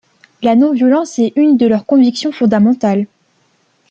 [0.41, 3.05] La non-violence est une de leurs convictions fondamentales.